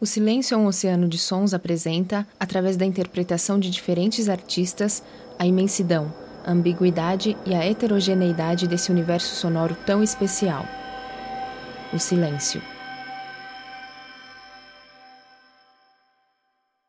O 0.00 0.06
Silêncio 0.06 0.54
é 0.54 0.56
um 0.56 0.64
Oceano 0.64 1.06
de 1.06 1.18
Sons 1.18 1.52
apresenta, 1.52 2.26
através 2.38 2.74
da 2.74 2.86
interpretação 2.86 3.60
de 3.60 3.68
diferentes 3.68 4.30
artistas, 4.30 5.02
a 5.38 5.46
imensidão, 5.46 6.10
a 6.42 6.52
ambiguidade 6.52 7.36
e 7.44 7.54
a 7.54 7.62
heterogeneidade 7.62 8.66
desse 8.66 8.90
universo 8.90 9.34
sonoro 9.34 9.76
tão 9.84 10.02
especial. 10.02 10.64
O 11.92 11.98
Silêncio. 11.98 12.62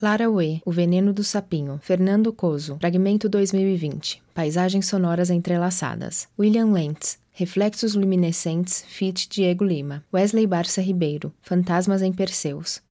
Lara 0.02 0.30
Uê, 0.32 0.62
O 0.66 0.72
Veneno 0.72 1.12
do 1.12 1.24
Sapinho, 1.24 1.82
Fernando 1.84 2.32
Coso, 2.32 2.78
Fragmento 2.80 3.28
2020, 3.28 4.24
Paisagens 4.34 4.88
Sonoras 4.88 5.30
Entrelaçadas, 5.30 6.30
William 6.40 6.72
Lentz, 6.72 7.20
Reflexos 7.34 7.94
Luminescentes, 7.94 8.86
Fit 8.88 9.28
Diego 9.28 9.66
Lima, 9.66 10.02
Wesley 10.14 10.48
Barça 10.48 10.82
Ribeiro, 10.82 11.34
Fantasmas 11.42 12.02
em 12.02 12.14
Perseus, 12.14 12.82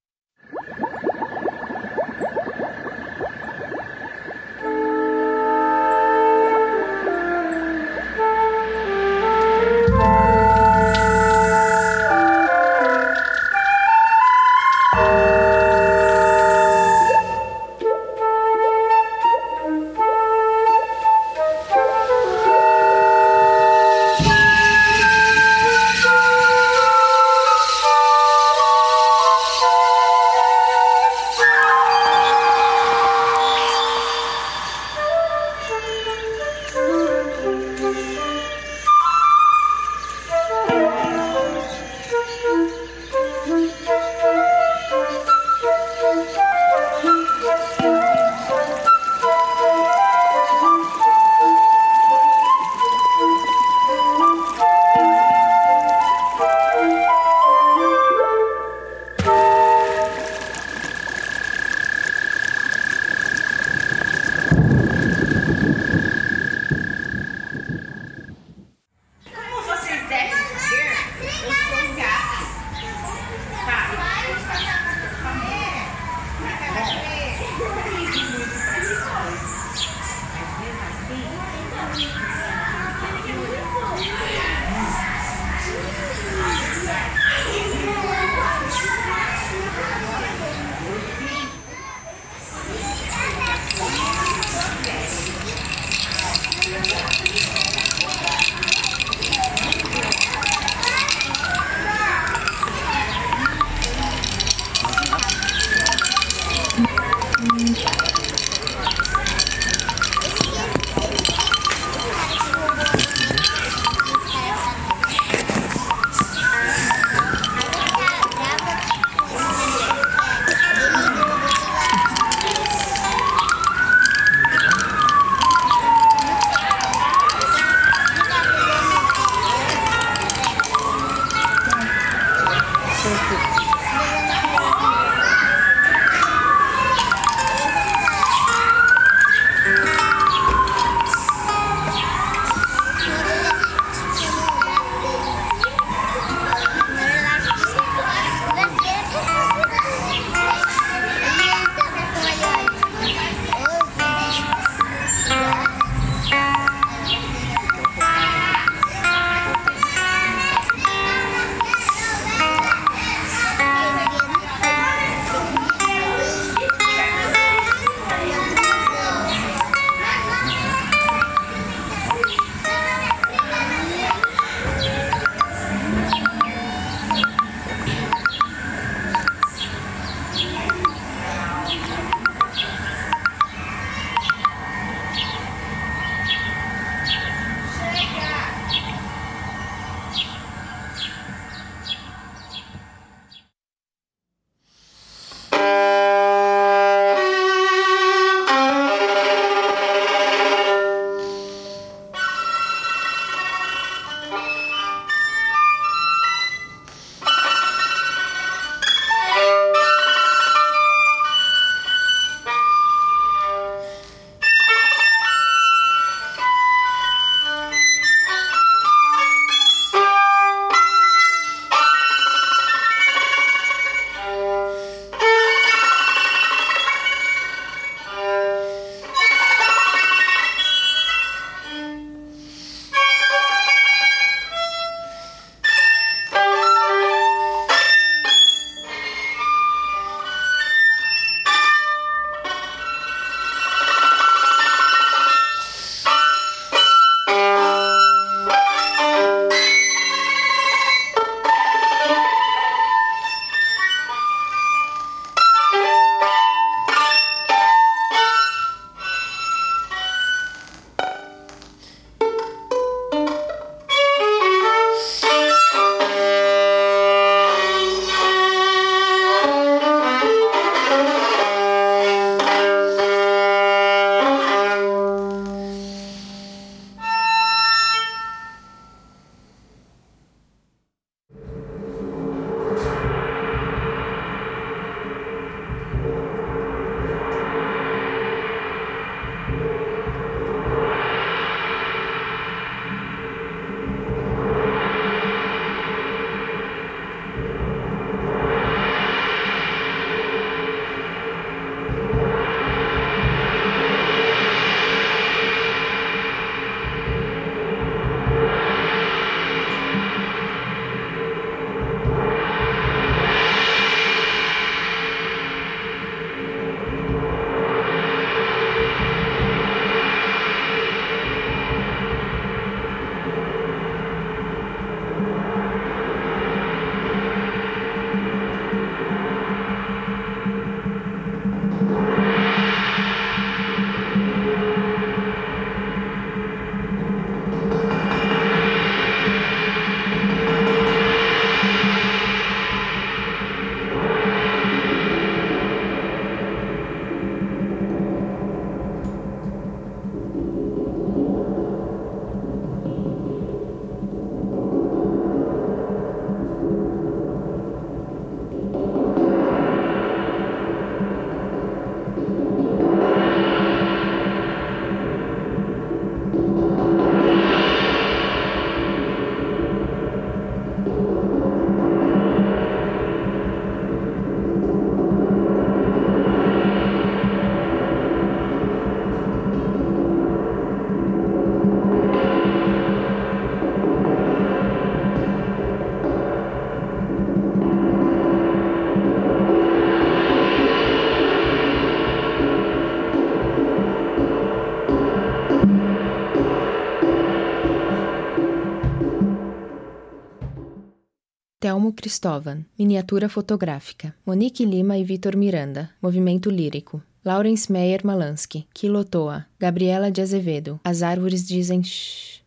Telmo 401.61 401.93
Cristóvan, 401.93 402.65
miniatura 402.75 403.29
fotográfica. 403.29 404.15
Monique 404.25 404.65
Lima 404.65 404.97
e 404.97 405.03
Vitor 405.03 405.35
Miranda, 405.35 405.91
movimento 406.01 406.49
lírico. 406.49 407.03
Lawrence 407.23 407.71
Meyer 407.71 408.03
Malansky, 408.03 408.65
Quilotoa. 408.73 409.45
Gabriela 409.59 410.09
de 410.09 410.23
Azevedo, 410.23 410.79
As 410.83 411.03
Árvores 411.03 411.47
Dizem 411.47 411.83
Shhh. 411.83 412.40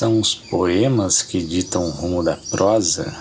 São 0.00 0.18
os 0.18 0.34
poemas 0.34 1.20
que 1.20 1.42
ditam 1.42 1.84
o 1.84 1.90
rumo 1.90 2.22
da 2.22 2.38
prosa. 2.50 3.14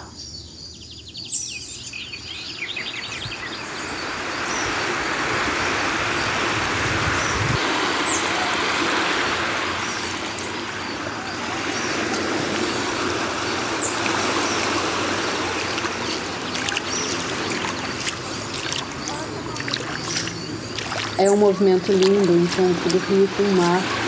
É 21.18 21.30
um 21.30 21.36
movimento 21.36 21.92
lindo, 21.92 22.32
o 22.32 22.42
encontro 22.42 22.90
do 22.90 22.98
rio 23.00 23.28
com 23.36 23.44
o 23.44 23.52
mar 23.58 23.99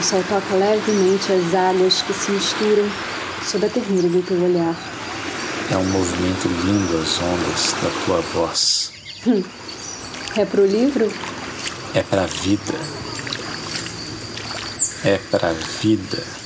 o 0.00 0.02
sol 0.02 0.24
toca 0.30 0.54
levemente 0.54 1.30
as 1.30 1.54
águas 1.54 2.00
que 2.00 2.14
se 2.14 2.32
misturam 2.32 2.90
sob 3.44 3.66
a 3.66 3.68
ternura 3.68 4.08
do 4.08 4.22
teu 4.22 4.42
olhar. 4.42 4.74
É 5.70 5.76
um 5.76 5.84
movimento 5.84 6.48
lindo 6.48 6.96
as 6.96 7.20
ondas 7.20 7.74
da 7.82 7.90
tua 8.06 8.20
voz. 8.32 8.92
é 10.38 10.44
pro 10.46 10.64
livro? 10.64 11.12
É 11.94 12.02
pra 12.02 12.24
vida. 12.24 12.80
É 15.04 15.18
pra 15.30 15.52
vida. 15.82 16.39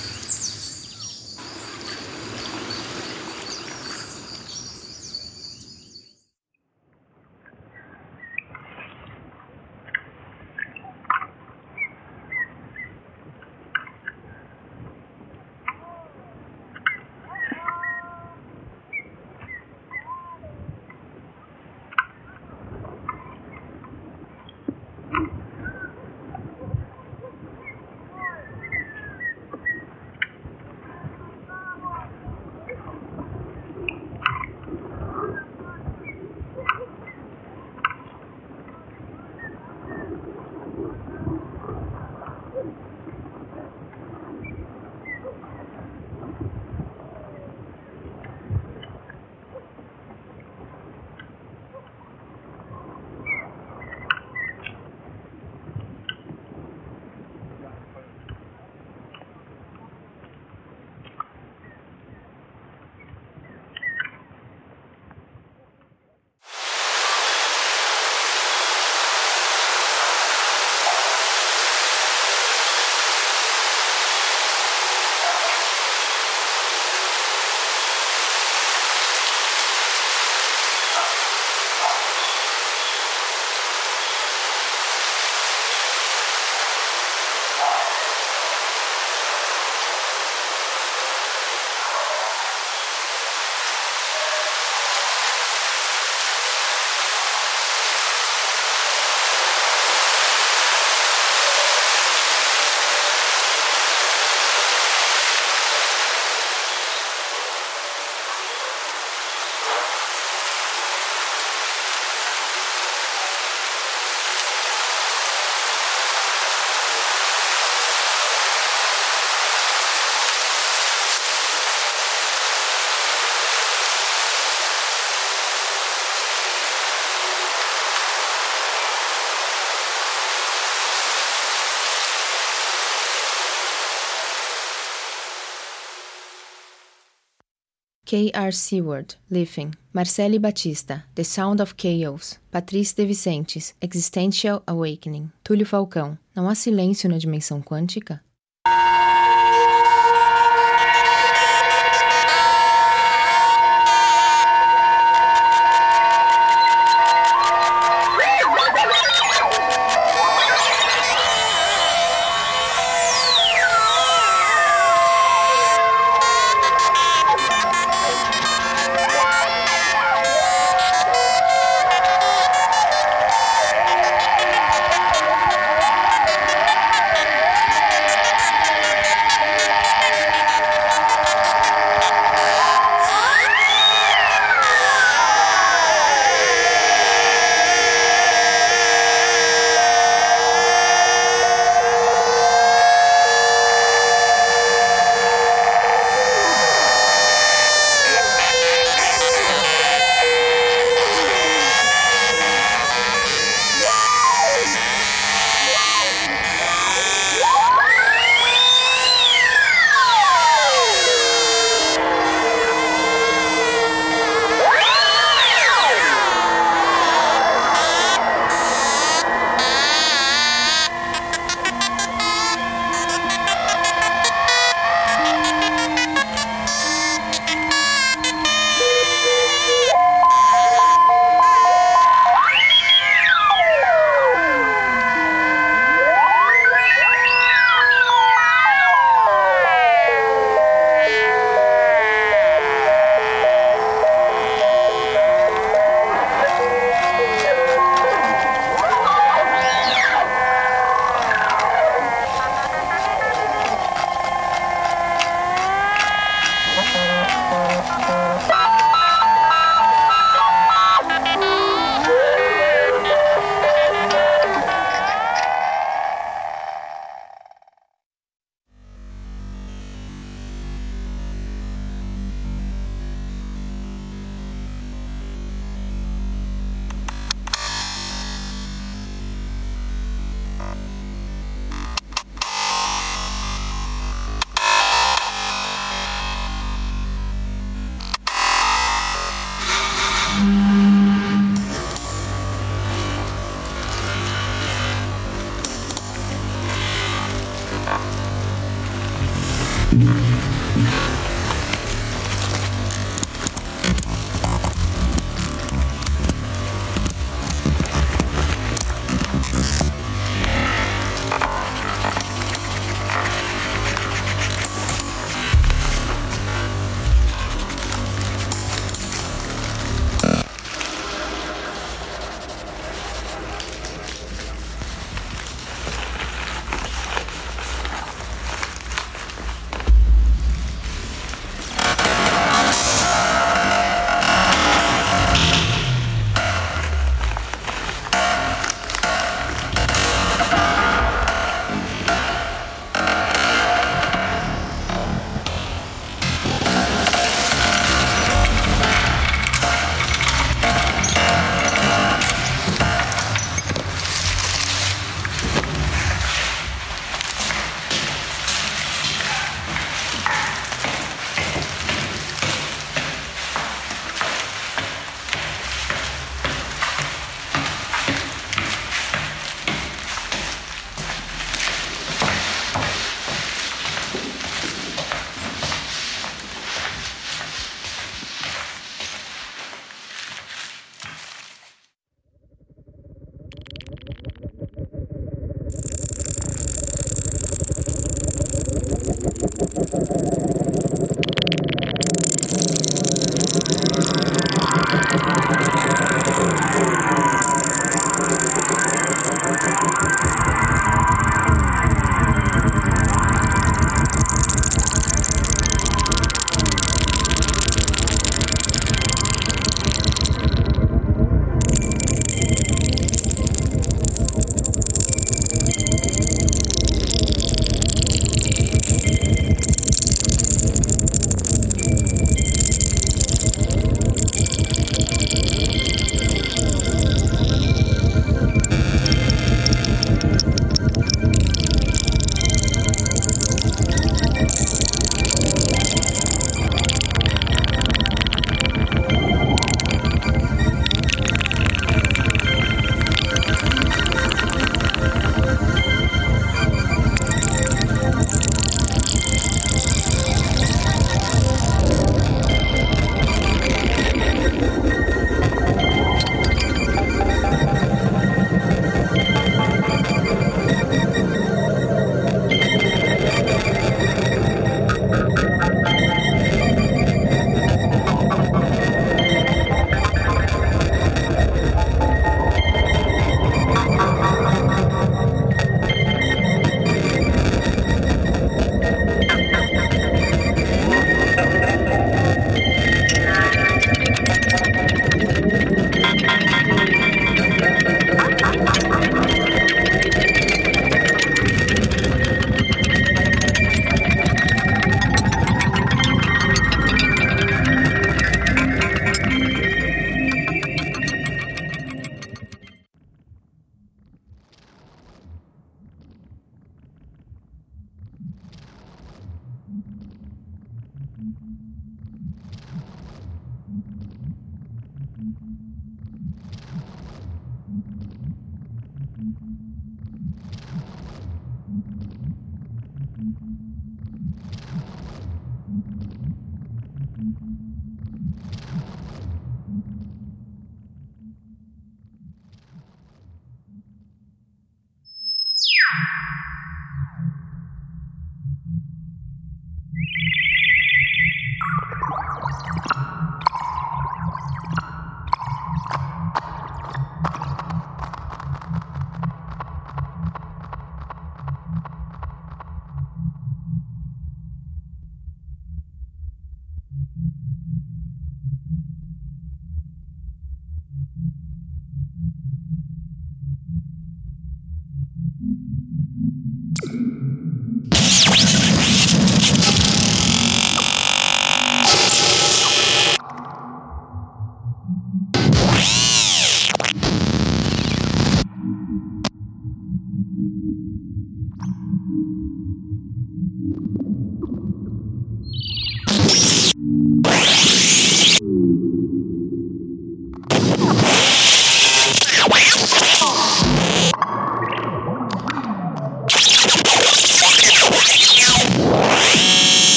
K.R. 138.15 138.53
Seward, 138.53 139.17
Living. 139.29 139.73
Marcele 139.93 140.39
Batista, 140.39 141.05
The 141.17 141.25
Sound 141.25 141.61
of 141.61 141.75
Chaos. 141.75 142.39
Patrícia 142.49 142.95
De 142.95 143.07
Vicentes, 143.07 143.75
Existential 143.81 144.63
Awakening. 144.69 145.33
Túlio 145.43 145.67
Falcão, 145.67 146.17
Não 146.33 146.49
há 146.49 146.55
silêncio 146.55 147.11
na 147.11 147.19
dimensão 147.19 147.61
quântica? 147.61 148.23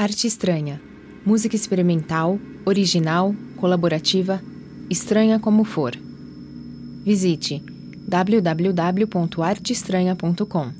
Arte 0.00 0.26
estranha. 0.26 0.80
Música 1.26 1.54
experimental, 1.54 2.40
original, 2.64 3.34
colaborativa, 3.56 4.40
estranha 4.88 5.38
como 5.38 5.62
for. 5.62 5.92
Visite 7.04 7.62
www.arteestranha.com. 8.08 10.79